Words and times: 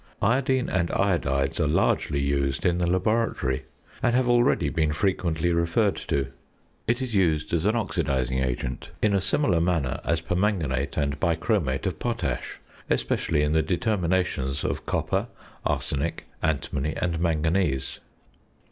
Iodine 0.23 0.67
and 0.67 0.89
Iodides 0.89 1.59
are 1.59 1.67
largely 1.67 2.19
used 2.19 2.65
in 2.65 2.79
the 2.79 2.89
laboratory, 2.89 3.65
and 4.01 4.15
have 4.15 4.27
already 4.27 4.67
been 4.69 4.91
frequently 4.93 5.53
referred 5.53 5.95
to. 6.07 6.29
It 6.87 7.03
is 7.03 7.13
used 7.13 7.53
as 7.53 7.65
an 7.65 7.75
oxidising 7.75 8.43
agent 8.43 8.89
in 9.03 9.13
a 9.13 9.21
similar 9.21 9.61
manner 9.61 9.99
as 10.03 10.19
permanganate 10.19 10.97
and 10.97 11.19
bichromate 11.19 11.85
of 11.85 11.99
potash, 11.99 12.57
especially 12.89 13.43
in 13.43 13.53
the 13.53 13.61
determinations 13.61 14.63
of 14.63 14.87
copper, 14.87 15.27
arsenic, 15.67 16.23
antimony, 16.41 16.95
and 16.97 17.19
manganese. 17.19 17.99